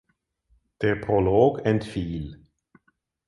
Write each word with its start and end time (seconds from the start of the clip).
Der 0.81 0.95
Prolog 0.95 1.59
entfiel. 1.63 2.47